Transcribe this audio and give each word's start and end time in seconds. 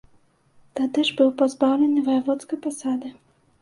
Тады 0.79 1.05
ж 1.11 1.19
быў 1.21 1.29
пазбаўлены 1.43 2.07
ваяводскай 2.11 2.57
пасады. 2.69 3.19